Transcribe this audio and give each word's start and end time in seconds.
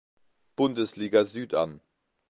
Bundesliga 0.57 1.25
Süd 1.25 1.53
an. 1.53 1.79